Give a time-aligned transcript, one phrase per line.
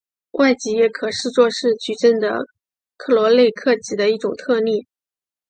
[0.31, 2.39] 外积也可视作是矩阵的
[2.97, 4.87] 克罗内克积的一种特例。